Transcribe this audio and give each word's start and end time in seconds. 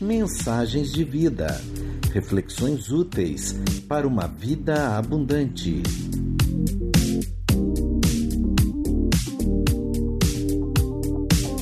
Mensagens 0.00 0.92
de 0.92 1.04
vida. 1.04 1.60
Reflexões 2.12 2.90
úteis 2.90 3.54
para 3.88 4.06
uma 4.06 4.26
vida 4.26 4.96
abundante. 4.96 5.82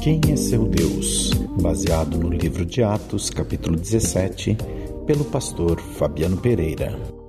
Quem 0.02 0.20
é 0.30 0.36
seu 0.36 0.66
Deus? 0.68 1.30
Baseado 1.60 2.18
no 2.18 2.28
livro 2.28 2.64
de 2.64 2.82
Atos, 2.82 3.30
capítulo 3.30 3.76
17, 3.76 4.56
pelo 5.06 5.24
pastor 5.24 5.80
Fabiano 5.80 6.36
Pereira. 6.38 7.21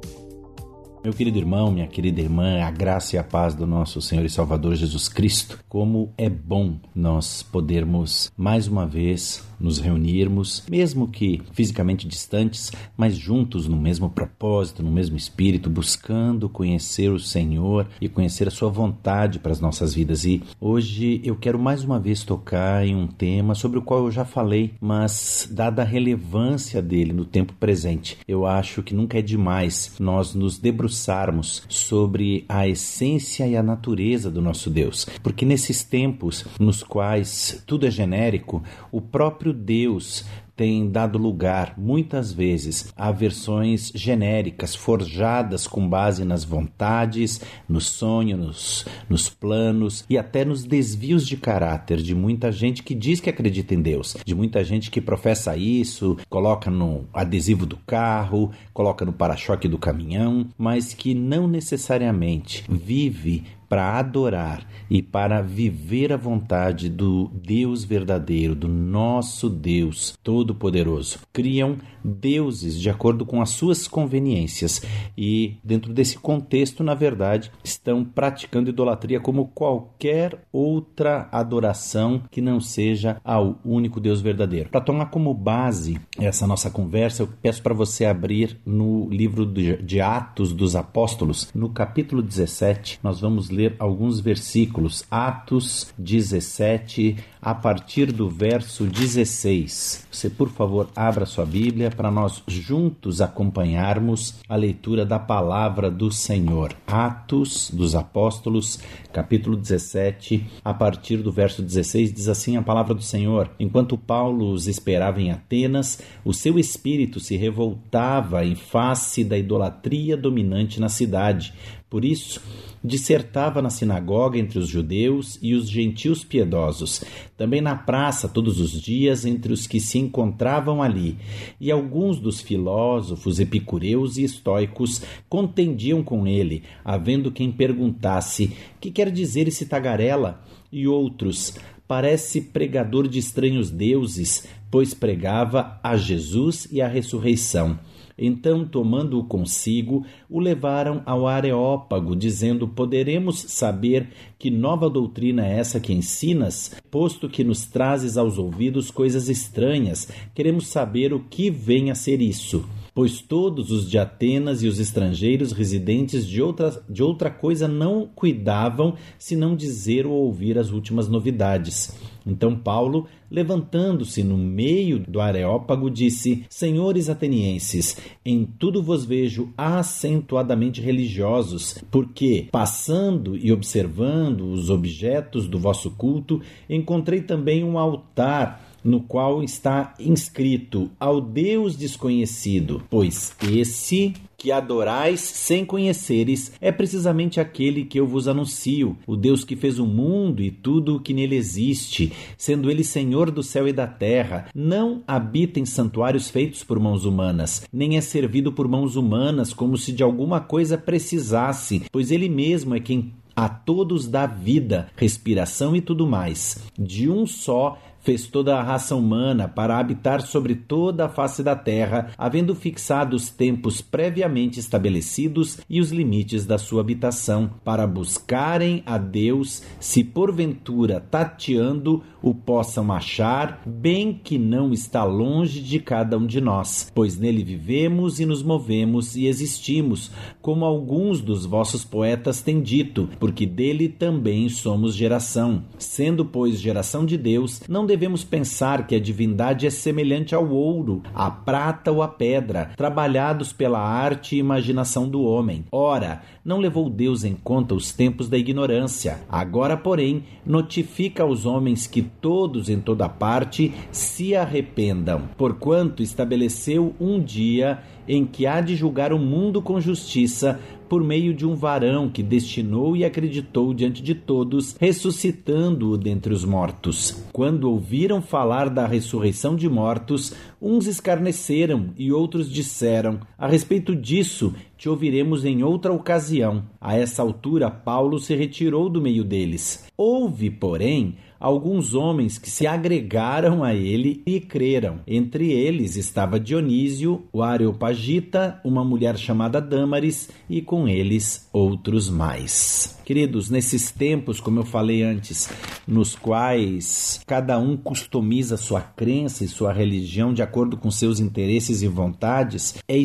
Meu 1.04 1.12
querido 1.12 1.38
irmão, 1.38 1.70
minha 1.70 1.86
querida 1.86 2.22
irmã, 2.22 2.64
a 2.64 2.72
graça 2.72 3.18
e 3.18 3.20
a 3.20 3.24
paz 3.26 3.54
do 3.54 3.68
nosso 3.68 4.02
Senhor 4.02 4.24
e 4.24 4.30
Salvador 4.30 4.74
Jesus 4.74 5.10
Cristo. 5.10 5.60
Como 5.68 6.14
é 6.18 6.30
bom 6.30 6.78
nós 6.96 7.44
podermos 7.44 8.32
mais 8.38 8.70
uma 8.70 8.88
vez 8.88 9.46
nos 9.60 9.80
reunirmos, 9.80 10.64
mesmo 10.70 11.08
que 11.08 11.42
fisicamente 11.52 12.08
distantes, 12.08 12.72
mas 12.96 13.18
juntos 13.18 13.68
no 13.68 13.76
mesmo 13.76 14.10
propósito, 14.10 14.82
no 14.82 14.92
mesmo 14.92 15.18
espírito, 15.18 15.70
buscando 15.70 16.48
conhecer 16.48 17.10
o 17.10 17.20
Senhor 17.20 17.88
e 18.00 18.08
conhecer 18.08 18.48
a 18.48 18.52
sua 18.52 18.70
vontade 18.70 19.40
para 19.40 19.52
as 19.52 19.60
nossas 19.60 19.94
vidas. 19.94 20.24
E 20.24 20.42
hoje 20.60 21.22
eu 21.24 21.36
quero 21.36 21.60
mais 21.60 21.84
uma 21.84 22.00
vez 22.00 22.24
tocar 22.24 22.86
em 22.86 22.96
um 22.96 23.08
tema 23.08 23.56
sobre 23.56 23.78
o 23.78 23.82
qual 23.82 24.06
eu 24.06 24.12
já 24.12 24.24
falei, 24.24 24.74
mas 24.80 25.50
dada 25.52 25.82
a 25.82 25.86
relevância 25.86 26.82
dele 26.82 27.12
no 27.12 27.26
tempo 27.26 27.54
presente, 27.60 28.18
eu 28.26 28.46
acho 28.46 28.82
que 28.84 28.94
nunca 28.94 29.20
é 29.20 29.22
demais 29.22 29.96
nós 30.00 30.34
nos 30.34 30.58
debruçarmos 30.58 30.93
debruçarmos 30.94 31.64
sobre 31.68 32.46
a 32.48 32.68
essência 32.68 33.48
e 33.48 33.58
a 33.58 33.64
natureza 33.64 34.30
do 34.30 34.42
nosso 34.42 34.70
Deus, 34.70 35.08
porque 35.24 35.46
nesses 35.46 35.84
tempos 35.84 36.46
nos 36.60 36.84
quais 36.84 37.64
tudo 37.66 37.88
é 37.88 37.92
genérico, 37.92 38.64
o 38.92 39.02
próprio 39.02 39.52
Deus 39.52 40.24
tem 40.56 40.90
dado 40.90 41.18
lugar, 41.18 41.74
muitas 41.78 42.32
vezes, 42.32 42.94
a 42.96 43.12
versões 43.12 43.92
genéricas, 43.94 44.76
forjadas 44.76 45.66
com 45.68 45.88
base 45.88 46.24
nas 46.24 46.44
vontades, 46.44 47.42
nos 47.68 47.88
sonhos, 47.90 48.40
nos, 48.40 48.86
nos 49.10 49.30
planos 49.30 50.06
e 50.10 50.18
até 50.18 50.46
nos 50.46 50.64
desvios 50.64 51.26
de 51.26 51.38
caráter 51.38 52.02
de 52.02 52.14
muita 52.14 52.52
gente 52.52 52.84
que 52.84 52.94
diz 52.94 53.20
que 53.20 53.30
acredita 53.30 53.74
em 53.74 53.82
Deus, 53.82 54.16
de 54.24 54.36
muita 54.36 54.64
gente 54.64 54.92
que 54.92 55.02
professa 55.02 55.58
isso, 55.58 56.18
coloca 56.30 56.70
no 56.70 57.06
adesivo 57.14 57.66
do 57.66 57.78
carro, 57.78 58.52
coloca 58.74 59.06
no 59.06 59.14
para-choque 59.14 59.68
do 59.68 59.78
caminhão, 59.78 60.48
mas 60.58 60.94
que 60.94 61.14
não 61.14 61.48
necessariamente 61.48 62.64
vive 62.70 63.44
para 63.74 63.98
adorar 63.98 64.68
e 64.88 65.02
para 65.02 65.42
viver 65.42 66.14
a 66.14 66.18
vontade 66.18 66.88
do 66.88 67.32
Deus 67.34 67.84
verdadeiro, 67.84 68.54
do 68.54 68.68
nosso 68.68 69.50
Deus 69.50 70.16
Todo-Poderoso. 70.22 71.18
Criam 71.34 71.78
deuses 72.04 72.80
de 72.80 72.88
acordo 72.92 73.26
com 73.26 73.42
as 73.42 73.50
suas 73.50 73.88
conveniências 73.88 74.84
e, 75.18 75.56
dentro 75.64 75.92
desse 75.92 76.20
contexto, 76.20 76.84
na 76.84 76.94
verdade, 76.94 77.52
estão 77.64 78.06
praticando 78.06 78.70
idolatria 78.70 79.20
como 79.20 79.48
qualquer 79.48 80.46
outra 80.52 81.28
adoração 81.32 82.22
que 82.30 82.42
não 82.42 82.60
seja 82.60 83.20
ao 83.24 83.58
único 83.66 84.00
Deus 84.00 84.22
verdadeiro. 84.22 84.70
Para 84.70 84.82
tomar 84.82 85.08
como 85.08 85.34
base 85.34 86.00
essa 86.20 86.46
nossa 86.46 86.70
conversa, 86.70 87.24
eu 87.24 87.30
peço 87.42 87.64
para 87.64 87.74
você 87.74 88.06
abrir 88.06 88.60
no 88.64 89.10
livro 89.10 89.46
de 89.46 90.00
Atos 90.00 90.54
dos 90.54 90.76
Apóstolos, 90.76 91.50
no 91.56 91.70
capítulo 91.70 92.22
17, 92.22 93.00
nós 93.02 93.20
vamos 93.20 93.50
ler 93.50 93.63
alguns 93.80 94.20
versículos, 94.20 95.06
Atos 95.10 95.94
17, 95.98 97.18
a 97.42 97.54
partir 97.54 98.12
do 98.12 98.30
verso 98.30 98.86
16. 98.86 100.08
Você, 100.10 100.30
por 100.30 100.50
favor, 100.50 100.90
abra 100.96 101.26
sua 101.26 101.46
Bíblia 101.46 101.92
para 101.92 102.10
nós 102.10 102.42
juntos 102.48 103.20
acompanharmos 103.20 104.36
a 104.48 104.56
leitura 104.56 105.06
da 105.06 105.20
palavra 105.20 105.92
do 105.92 106.10
Senhor. 106.10 106.74
Atos 106.88 107.70
dos 107.72 107.96
Apóstolos, 107.96 108.80
capítulo 109.12 109.58
17, 109.58 110.46
a 110.64 110.74
partir 110.74 111.18
do 111.18 111.32
verso 111.32 111.62
16, 111.62 112.14
diz 112.14 112.30
assim 112.30 112.56
a 112.56 112.62
palavra 112.62 112.94
do 112.94 113.02
Senhor: 113.02 113.50
Enquanto 113.60 113.98
Paulo 113.98 114.52
os 114.52 114.68
esperava 114.68 115.22
em 115.22 115.32
Atenas, 115.32 116.02
o 116.24 116.34
seu 116.34 116.58
espírito 116.58 117.20
se 117.20 117.36
revoltava 117.36 118.46
em 118.46 118.56
face 118.56 119.24
da 119.24 119.38
idolatria 119.38 120.16
dominante 120.16 120.80
na 120.80 120.88
cidade. 120.88 121.54
Por 121.94 122.04
isso, 122.04 122.42
dissertava 122.84 123.62
na 123.62 123.70
sinagoga 123.70 124.40
entre 124.40 124.58
os 124.58 124.68
judeus 124.68 125.38
e 125.44 125.54
os 125.54 125.70
gentios 125.70 126.24
piedosos, 126.24 127.04
também 127.38 127.62
na 127.62 127.76
praça 127.76 128.28
todos 128.28 128.60
os 128.60 128.72
dias 128.82 129.28
entre 129.28 129.54
os 129.54 129.68
que 129.68 129.80
se 129.80 130.00
encontravam 130.00 130.82
ali, 130.82 131.16
e 131.62 131.70
alguns 131.70 132.20
dos 132.20 132.42
filósofos 132.42 133.40
epicureus 133.40 134.18
e 134.18 134.24
estoicos 134.24 135.04
contendiam 135.30 136.02
com 136.02 136.26
ele, 136.26 136.64
havendo 136.84 137.32
quem 137.32 137.52
perguntasse: 137.52 138.58
"Que 138.82 138.90
quer 138.90 139.12
dizer 139.12 139.48
esse 139.48 139.68
tagarela?" 139.68 140.42
e 140.72 140.88
outros: 140.88 141.54
"Parece 141.88 142.42
pregador 142.42 143.08
de 143.08 143.20
estranhos 143.20 143.70
deuses, 143.70 144.48
pois 144.72 144.96
pregava 144.96 145.80
a 145.84 145.96
Jesus 145.96 146.68
e 146.72 146.82
a 146.82 146.88
ressurreição." 146.88 147.78
Então, 148.18 148.66
tomando-o 148.66 149.24
consigo, 149.24 150.06
o 150.30 150.40
levaram 150.40 151.02
ao 151.06 151.28
Areópago, 151.28 152.16
dizendo: 152.16 152.68
Poderemos 152.68 153.40
saber 153.40 154.10
que 154.38 154.52
nova 154.52 154.90
doutrina 154.90 155.48
é 155.48 155.58
essa 155.58 155.80
que 155.80 155.94
ensinas, 155.94 156.76
posto 156.92 157.30
que 157.30 157.44
nos 157.44 157.66
trazes 157.66 158.18
aos 158.18 158.38
ouvidos 158.38 158.92
coisas 158.92 159.30
estranhas, 159.30 160.08
queremos 160.34 160.68
saber 160.68 161.14
o 161.14 161.20
que 161.20 161.50
vem 161.50 161.92
a 161.92 161.96
ser 161.96 162.22
isso 162.22 162.64
pois 162.94 163.22
todos 163.22 163.72
os 163.72 163.90
de 163.90 163.98
Atenas 163.98 164.62
e 164.62 164.68
os 164.68 164.80
estrangeiros 164.80 165.52
residentes 165.52 166.28
de 166.28 166.42
outra, 166.42 166.84
de 166.88 167.02
outra 167.02 167.32
coisa 167.32 167.68
não 167.68 168.08
cuidavam 168.08 168.96
senão 169.18 169.56
dizer 169.56 170.06
ou 170.06 170.14
ouvir 170.14 170.60
as 170.60 170.70
últimas 170.70 171.10
novidades. 171.10 171.96
Então 172.26 172.56
Paulo, 172.56 173.08
levantando-se 173.30 174.24
no 174.24 174.38
meio 174.38 175.00
do 175.00 175.20
Areópago, 175.20 175.90
disse: 175.90 176.46
Senhores 176.50 177.10
atenienses, 177.10 177.98
em 178.26 178.46
tudo 178.46 178.82
vos 178.82 179.06
vejo 179.06 179.54
acentuadamente 179.58 180.82
religiosos, 180.82 181.78
porque, 181.92 182.48
passando 182.52 183.36
e 183.36 183.52
observando 183.52 184.42
os 184.42 184.70
objetos 184.70 185.48
do 185.48 185.60
vosso 185.60 185.92
culto, 185.92 186.42
encontrei 186.70 187.22
também 187.22 187.64
um 187.64 187.78
altar 187.78 188.73
no 188.84 189.02
qual 189.02 189.44
está 189.44 189.94
inscrito 190.00 190.92
ao 191.00 191.22
Deus 191.22 191.76
desconhecido, 191.76 192.84
pois 192.90 193.36
esse 193.42 194.14
que 194.44 194.52
adorais 194.52 195.22
sem 195.22 195.64
conheceres 195.64 196.52
é 196.60 196.70
precisamente 196.70 197.40
aquele 197.40 197.86
que 197.86 197.98
eu 197.98 198.06
vos 198.06 198.28
anuncio, 198.28 198.98
o 199.08 199.16
Deus 199.16 199.46
que 199.46 199.56
fez 199.56 199.80
o 199.80 199.86
mundo 199.86 200.42
e 200.42 200.52
tudo 200.52 200.98
o 200.98 201.00
que 201.00 201.14
nele 201.14 201.38
existe, 201.38 202.12
sendo 202.38 202.70
ele 202.70 202.84
Senhor 202.84 203.32
do 203.32 203.42
céu 203.42 203.70
e 203.70 203.72
da 203.72 203.88
terra, 203.88 204.50
não 204.54 205.02
habita 205.08 205.62
em 205.62 205.66
santuários 205.66 206.30
feitos 206.30 206.62
por 206.62 206.78
mãos 206.78 207.06
humanas, 207.06 207.66
nem 207.72 207.96
é 207.96 208.02
servido 208.02 208.52
por 208.52 208.68
mãos 208.68 208.98
humanas 208.98 209.54
como 209.54 209.78
se 209.78 209.94
de 209.94 210.04
alguma 210.04 210.42
coisa 210.42 210.78
precisasse, 210.78 211.84
pois 211.90 212.12
ele 212.12 212.28
mesmo 212.28 212.76
é 212.76 212.82
quem 212.82 213.14
a 213.36 213.50
todos 213.50 214.08
dá 214.08 214.28
vida, 214.28 214.90
respiração 214.96 215.76
e 215.76 215.82
tudo 215.82 216.06
mais. 216.06 216.60
De 216.78 217.10
um 217.10 217.26
só 217.26 217.80
fez 218.04 218.28
toda 218.28 218.58
a 218.58 218.62
raça 218.62 218.96
humana 218.96 219.48
para 219.48 219.80
habitar 219.80 220.22
sobre 220.22 220.56
toda 220.56 221.06
a 221.06 221.10
face 221.10 221.42
da 221.42 221.56
terra, 221.56 222.10
havendo 222.18 222.54
fixado 222.54 223.16
os 223.16 223.30
tempos 223.30 223.82
previamente 223.82 224.60
estabelecidos 224.60 225.60
e 225.70 225.80
os 225.80 225.92
limites 225.92 226.46
da 226.46 226.58
sua 226.58 226.82
habitação, 226.82 227.50
para 227.64 227.88
buscarem 227.88 228.84
a 228.86 228.98
Deus, 228.98 229.64
se 229.80 230.04
porventura 230.04 231.00
tateando 231.00 232.04
o 232.22 232.34
possam 232.34 232.92
achar, 232.92 233.62
bem 233.66 234.20
que 234.24 234.38
não 234.38 234.72
está 234.72 235.04
longe 235.04 235.62
de 235.62 235.80
cada 235.80 236.18
um 236.18 236.26
de 236.26 236.40
nós, 236.40 236.90
pois 236.96 237.18
nele 237.18 237.44
vivemos 237.44 238.20
e 238.20 238.26
nos 238.26 238.42
movemos 238.42 239.16
e 239.16 239.28
existimos, 239.28 240.10
como 240.42 240.64
alguns 240.64 241.20
dos 241.20 241.46
vossos 241.46 241.84
poetas 241.84 242.42
têm 242.42 242.62
dito, 242.62 243.10
porque 243.20 243.46
dele 243.46 243.90
também 243.90 244.48
somos 244.48 244.96
geração. 244.96 245.64
Sendo, 245.78 246.26
pois, 246.26 246.60
geração 246.60 247.06
de 247.06 247.18
Deus, 247.18 247.62
não 247.68 247.86
devemos 247.94 248.24
pensar 248.24 248.88
que 248.88 248.96
a 248.96 249.00
divindade 249.00 249.68
é 249.68 249.70
semelhante 249.70 250.34
ao 250.34 250.50
ouro, 250.50 251.04
à 251.14 251.30
prata 251.30 251.92
ou 251.92 252.02
à 252.02 252.08
pedra, 252.08 252.72
trabalhados 252.76 253.54
pela 253.54 253.80
arte 253.80 254.36
e 254.36 254.40
imaginação 254.40 255.08
do 255.08 255.22
homem. 255.22 255.64
Ora, 255.72 256.24
não 256.44 256.60
levou 256.60 256.90
Deus 256.90 257.24
em 257.24 257.36
conta 257.36 257.74
os 257.74 257.92
tempos 257.94 258.28
da 258.28 258.38
ignorância. 258.38 259.22
Agora, 259.30 259.78
porém, 259.78 260.24
notifica 260.46 261.24
aos 261.24 261.46
homens 261.46 261.88
que 261.88 262.02
todos 262.02 262.70
em 262.70 262.80
toda 262.80 263.08
parte 263.08 263.74
se 263.92 264.36
arrependam, 264.36 265.30
porquanto 265.38 266.04
estabeleceu 266.04 266.94
um 267.00 267.20
dia 267.20 267.80
em 268.08 268.26
que 268.26 268.46
há 268.46 268.60
de 268.60 268.76
julgar 268.76 269.14
o 269.14 269.20
mundo 269.20 269.62
com 269.62 269.80
justiça 269.80 270.60
por 270.90 271.04
meio 271.04 271.34
de 271.34 271.44
um 271.44 271.56
varão 271.56 272.08
que 272.08 272.22
destinou 272.22 272.96
e 272.96 273.04
acreditou 273.04 273.74
diante 273.74 274.04
de 274.04 274.14
todos, 274.14 274.76
ressuscitando-o 274.80 275.98
dentre 275.98 276.32
os 276.32 276.46
mortos. 276.46 277.26
Quando 277.32 277.72
ouviram 277.72 278.22
falar 278.22 278.70
da 278.70 278.86
ressurreição 278.86 279.56
de 279.56 279.68
mortos, 279.68 280.36
uns 280.64 280.88
escarneceram 280.88 281.90
e 281.98 282.14
outros 282.14 282.50
disseram: 282.50 283.20
A 283.38 283.46
respeito 283.46 283.94
disso, 283.94 284.56
te 284.78 284.88
ouviremos 284.88 285.44
em 285.44 285.62
outra 285.62 285.92
ocasião. 285.92 286.64
A 286.80 286.98
essa 286.98 287.22
altura, 287.22 287.70
Paulo 287.70 288.18
se 288.18 288.34
retirou 288.34 288.90
do 288.90 289.02
meio 289.02 289.26
deles. 289.26 289.86
Houve, 289.98 290.50
porém, 290.50 291.18
alguns 291.44 291.94
homens 291.94 292.38
que 292.38 292.50
se 292.50 292.66
agregaram 292.66 293.66
a 293.66 293.76
ele 293.76 294.24
e 294.26 294.40
creram. 294.40 295.02
Entre 295.06 295.52
eles 295.52 295.98
estava 295.98 296.40
Dionísio, 296.40 297.26
o 297.34 297.44
Areopagita, 297.44 298.62
uma 298.64 298.86
mulher 298.86 299.18
chamada 299.18 299.60
Dâmaris 299.60 300.30
e 300.50 300.62
com 300.62 300.88
eles 300.88 301.50
outros 301.52 302.10
mais. 302.10 302.98
Queridos, 303.04 303.50
nesses 303.50 303.92
tempos, 303.92 304.40
como 304.40 304.62
eu 304.62 304.66
falei 304.66 305.04
antes, 305.04 305.50
nos 305.86 306.16
quais 306.16 307.20
cada 307.28 307.60
um 307.60 307.76
customiza 307.76 308.56
sua 308.56 308.80
crença 308.80 309.44
e 309.44 309.50
sua 309.50 309.74
religião 309.74 310.34
de 310.34 310.42
acordo 310.42 310.78
com 310.78 310.90
seus 310.90 311.20
interesses 311.20 311.82
e 311.82 311.88
vontades, 311.90 312.76
é 312.88 312.96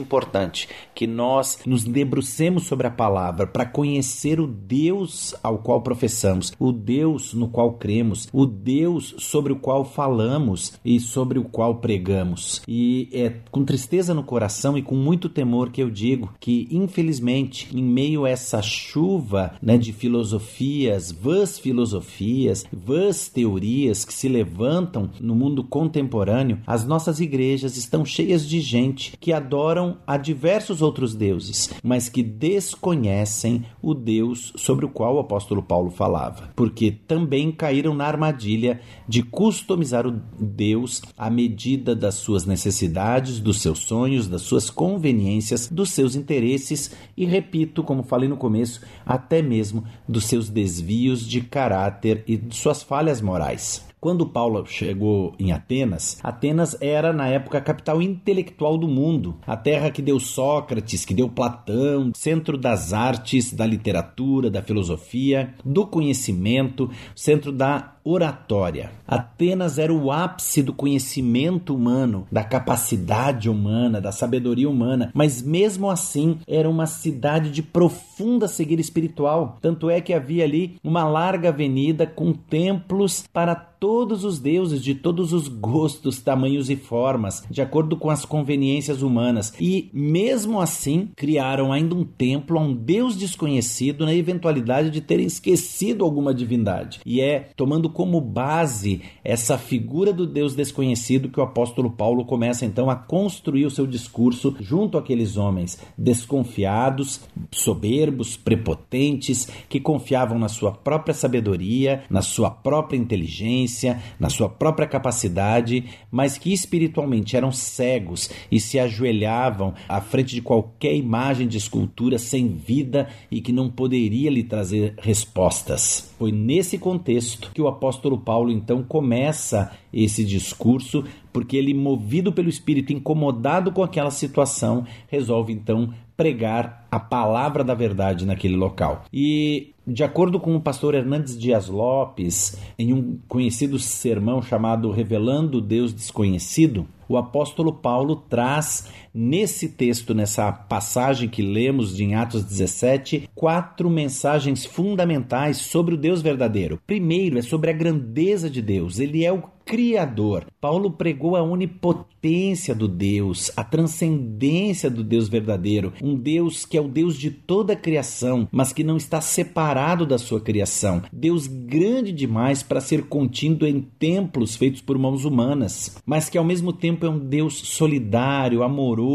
importante 0.00 0.68
que 0.94 1.06
nós 1.06 1.58
nos 1.66 1.84
debrucemos 1.84 2.64
sobre 2.64 2.86
a 2.86 2.90
palavra 2.90 3.46
para 3.46 3.66
conhecer 3.66 4.40
o 4.40 4.46
Deus 4.46 5.34
ao 5.42 5.58
qual 5.58 5.82
professamos, 5.82 6.52
o 6.58 6.72
Deus 6.72 7.34
no 7.34 7.48
qual 7.48 7.74
cremos, 7.74 8.26
o 8.32 8.46
Deus 8.46 9.14
sobre 9.18 9.52
o 9.52 9.56
qual 9.56 9.84
falamos 9.84 10.72
e 10.82 10.98
sobre 10.98 11.38
o 11.38 11.44
qual 11.44 11.76
pregamos. 11.76 12.62
E 12.66 13.08
é 13.12 13.28
com 13.50 13.64
tristeza 13.64 14.14
no 14.14 14.22
coração 14.24 14.78
e 14.78 14.82
com 14.82 14.94
muito 14.94 15.28
temor 15.28 15.70
que 15.70 15.82
eu 15.82 15.90
digo 15.90 16.32
que, 16.40 16.66
infelizmente, 16.70 17.68
em 17.76 17.82
meio 17.82 18.24
a 18.24 18.30
essa 18.30 18.62
chuva 18.62 19.54
né, 19.60 19.76
de 19.76 19.92
filosofias, 19.92 21.12
vãs 21.12 21.58
filosofias, 21.58 22.64
vãs 22.72 23.28
teorias 23.28 24.04
que 24.04 24.14
se 24.14 24.28
levantam 24.28 25.10
no 25.20 25.34
mundo 25.34 25.62
contemporâneo, 25.62 26.60
as 26.66 26.86
nossas 26.86 27.20
igrejas 27.20 27.76
estão 27.76 28.04
cheias 28.04 28.48
de 28.48 28.60
gente 28.60 29.17
que 29.20 29.32
adoram 29.32 29.98
a 30.06 30.16
diversos 30.16 30.82
outros 30.82 31.14
deuses, 31.14 31.70
mas 31.82 32.08
que 32.08 32.22
desconhecem 32.22 33.64
o 33.82 33.94
Deus 33.94 34.52
sobre 34.56 34.84
o 34.84 34.88
qual 34.88 35.16
o 35.16 35.18
apóstolo 35.18 35.62
Paulo 35.62 35.90
falava, 35.90 36.50
porque 36.54 36.90
também 36.90 37.50
caíram 37.50 37.94
na 37.94 38.06
armadilha 38.06 38.80
de 39.06 39.22
customizar 39.22 40.06
o 40.06 40.20
Deus 40.38 41.02
à 41.16 41.28
medida 41.28 41.94
das 41.94 42.14
suas 42.14 42.46
necessidades, 42.46 43.40
dos 43.40 43.60
seus 43.60 43.80
sonhos, 43.80 44.28
das 44.28 44.42
suas 44.42 44.70
conveniências, 44.70 45.68
dos 45.68 45.90
seus 45.90 46.14
interesses 46.14 46.94
e, 47.16 47.24
repito, 47.24 47.82
como 47.82 48.02
falei 48.02 48.28
no 48.28 48.36
começo, 48.36 48.80
até 49.04 49.42
mesmo 49.42 49.84
dos 50.08 50.26
seus 50.26 50.48
desvios 50.48 51.26
de 51.26 51.40
caráter 51.40 52.22
e 52.26 52.36
de 52.36 52.54
suas 52.54 52.82
falhas 52.82 53.20
morais. 53.20 53.87
Quando 54.00 54.24
Paulo 54.26 54.64
chegou 54.64 55.34
em 55.40 55.50
Atenas, 55.50 56.20
Atenas 56.22 56.76
era 56.80 57.12
na 57.12 57.26
época 57.26 57.58
a 57.58 57.60
capital 57.60 58.00
intelectual 58.00 58.78
do 58.78 58.86
mundo, 58.86 59.36
a 59.44 59.56
terra 59.56 59.90
que 59.90 60.00
deu 60.00 60.20
Sócrates, 60.20 61.04
que 61.04 61.12
deu 61.12 61.28
Platão, 61.28 62.12
centro 62.14 62.56
das 62.56 62.92
artes, 62.92 63.52
da 63.52 63.66
literatura, 63.66 64.48
da 64.48 64.62
filosofia, 64.62 65.52
do 65.64 65.84
conhecimento, 65.84 66.88
centro 67.12 67.50
da 67.50 67.97
oratória. 68.10 68.90
Atenas 69.06 69.78
era 69.78 69.92
o 69.92 70.10
ápice 70.10 70.62
do 70.62 70.72
conhecimento 70.72 71.74
humano, 71.74 72.26
da 72.32 72.42
capacidade 72.42 73.50
humana, 73.50 74.00
da 74.00 74.10
sabedoria 74.12 74.68
humana, 74.68 75.10
mas 75.12 75.42
mesmo 75.42 75.90
assim 75.90 76.38
era 76.46 76.68
uma 76.68 76.86
cidade 76.86 77.50
de 77.50 77.62
profunda 77.62 78.48
cegueira 78.48 78.80
espiritual. 78.80 79.58
Tanto 79.60 79.90
é 79.90 80.00
que 80.00 80.14
havia 80.14 80.44
ali 80.44 80.76
uma 80.82 81.04
larga 81.04 81.50
avenida 81.50 82.06
com 82.06 82.32
templos 82.32 83.24
para 83.32 83.54
todos 83.78 84.24
os 84.24 84.38
deuses 84.38 84.82
de 84.82 84.94
todos 84.94 85.32
os 85.32 85.48
gostos, 85.48 86.20
tamanhos 86.20 86.68
e 86.68 86.76
formas, 86.76 87.44
de 87.48 87.62
acordo 87.62 87.96
com 87.96 88.10
as 88.10 88.24
conveniências 88.24 89.02
humanas. 89.02 89.52
E 89.60 89.88
mesmo 89.92 90.60
assim, 90.60 91.10
criaram 91.16 91.72
ainda 91.72 91.94
um 91.94 92.04
templo 92.04 92.58
a 92.58 92.62
um 92.62 92.74
deus 92.74 93.16
desconhecido 93.16 94.04
na 94.04 94.14
eventualidade 94.14 94.90
de 94.90 95.00
terem 95.00 95.26
esquecido 95.26 96.04
alguma 96.04 96.34
divindade. 96.34 97.00
E 97.06 97.20
é 97.20 97.50
tomando 97.56 97.88
como 97.98 98.20
base 98.20 99.00
essa 99.24 99.58
figura 99.58 100.12
do 100.12 100.24
Deus 100.24 100.54
desconhecido 100.54 101.28
que 101.28 101.40
o 101.40 101.42
apóstolo 101.42 101.90
Paulo 101.90 102.24
começa 102.24 102.64
então 102.64 102.88
a 102.88 102.94
construir 102.94 103.66
o 103.66 103.70
seu 103.72 103.88
discurso 103.88 104.54
junto 104.60 104.96
àqueles 104.96 105.36
homens 105.36 105.80
desconfiados, 105.98 107.20
soberbos, 107.50 108.36
prepotentes, 108.36 109.48
que 109.68 109.80
confiavam 109.80 110.38
na 110.38 110.46
sua 110.46 110.70
própria 110.70 111.12
sabedoria, 111.12 112.04
na 112.08 112.22
sua 112.22 112.52
própria 112.52 112.96
inteligência, 112.96 114.00
na 114.20 114.30
sua 114.30 114.48
própria 114.48 114.86
capacidade, 114.86 115.84
mas 116.08 116.38
que 116.38 116.52
espiritualmente 116.52 117.36
eram 117.36 117.50
cegos 117.50 118.30
e 118.48 118.60
se 118.60 118.78
ajoelhavam 118.78 119.74
à 119.88 120.00
frente 120.00 120.36
de 120.36 120.40
qualquer 120.40 120.94
imagem 120.94 121.48
de 121.48 121.58
escultura 121.58 122.16
sem 122.16 122.46
vida 122.46 123.08
e 123.28 123.40
que 123.40 123.50
não 123.50 123.68
poderia 123.68 124.30
lhe 124.30 124.44
trazer 124.44 124.94
respostas. 124.98 126.14
Foi 126.16 126.30
nesse 126.30 126.78
contexto 126.78 127.50
que 127.52 127.60
o 127.60 127.66
apóstolo 127.66 127.87
apóstolo 127.88 128.18
Paulo 128.18 128.50
então 128.50 128.82
começa 128.82 129.72
esse 129.90 130.22
discurso, 130.22 131.04
porque 131.32 131.56
ele, 131.56 131.72
movido 131.72 132.30
pelo 132.30 132.50
Espírito, 132.50 132.92
incomodado 132.92 133.72
com 133.72 133.82
aquela 133.82 134.10
situação, 134.10 134.84
resolve 135.08 135.54
então 135.54 135.94
pregar 136.14 136.86
a 136.90 137.00
palavra 137.00 137.64
da 137.64 137.74
verdade 137.74 138.26
naquele 138.26 138.56
local. 138.56 139.04
E, 139.12 139.72
de 139.86 140.04
acordo 140.04 140.38
com 140.38 140.54
o 140.54 140.60
pastor 140.60 140.94
Hernandes 140.94 141.38
Dias 141.38 141.68
Lopes, 141.68 142.58
em 142.78 142.92
um 142.92 143.18
conhecido 143.26 143.78
sermão 143.78 144.42
chamado 144.42 144.90
Revelando 144.90 145.60
Deus 145.60 145.94
Desconhecido, 145.94 146.86
o 147.08 147.16
apóstolo 147.16 147.72
Paulo 147.72 148.16
traz 148.16 148.92
nesse 149.18 149.68
texto, 149.70 150.14
nessa 150.14 150.52
passagem 150.52 151.28
que 151.28 151.42
lemos 151.42 151.96
de 151.96 152.04
em 152.04 152.14
Atos 152.14 152.44
17, 152.44 153.28
quatro 153.34 153.90
mensagens 153.90 154.64
fundamentais 154.64 155.56
sobre 155.56 155.94
o 155.94 155.98
Deus 155.98 156.22
verdadeiro. 156.22 156.80
Primeiro 156.86 157.36
é 157.36 157.42
sobre 157.42 157.68
a 157.70 157.72
grandeza 157.72 158.48
de 158.48 158.62
Deus. 158.62 159.00
Ele 159.00 159.24
é 159.24 159.32
o 159.32 159.42
Criador. 159.68 160.46
Paulo 160.58 160.90
pregou 160.90 161.36
a 161.36 161.42
onipotência 161.42 162.74
do 162.74 162.88
Deus, 162.88 163.52
a 163.54 163.62
transcendência 163.62 164.88
do 164.88 165.04
Deus 165.04 165.28
verdadeiro, 165.28 165.92
um 166.02 166.16
Deus 166.16 166.64
que 166.64 166.78
é 166.78 166.80
o 166.80 166.88
Deus 166.88 167.18
de 167.18 167.30
toda 167.30 167.74
a 167.74 167.76
criação, 167.76 168.48
mas 168.50 168.72
que 168.72 168.82
não 168.82 168.96
está 168.96 169.20
separado 169.20 170.06
da 170.06 170.16
sua 170.16 170.40
criação. 170.40 171.02
Deus 171.12 171.46
grande 171.46 172.12
demais 172.12 172.62
para 172.62 172.80
ser 172.80 173.08
contido 173.08 173.66
em 173.66 173.82
templos 173.98 174.56
feitos 174.56 174.80
por 174.80 174.96
mãos 174.96 175.26
humanas, 175.26 176.00
mas 176.06 176.30
que 176.30 176.38
ao 176.38 176.44
mesmo 176.44 176.72
tempo 176.72 177.04
é 177.04 177.10
um 177.10 177.18
Deus 177.18 177.58
solidário, 177.58 178.62
amoroso, 178.62 179.07